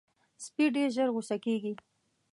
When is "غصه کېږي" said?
1.15-1.73